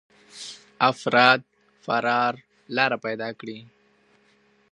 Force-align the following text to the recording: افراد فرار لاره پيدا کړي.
افراد 0.91 1.39
فرار 1.85 2.33
لاره 2.75 2.97
پيدا 3.05 3.29
کړي. 3.39 3.59